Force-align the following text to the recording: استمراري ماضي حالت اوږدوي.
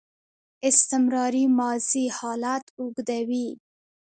استمراري 0.69 1.45
ماضي 1.59 2.05
حالت 2.17 2.65
اوږدوي. 2.79 3.47